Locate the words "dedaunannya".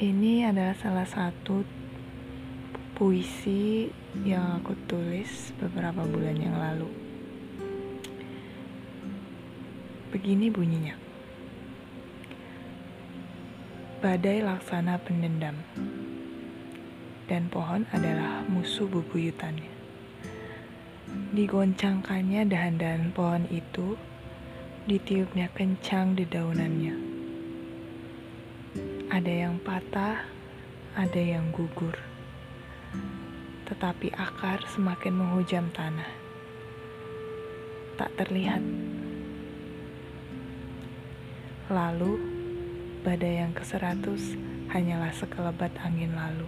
26.16-27.09